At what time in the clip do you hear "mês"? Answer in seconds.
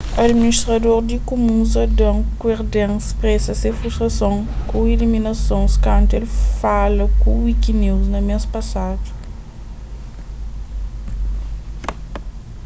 8.29-8.43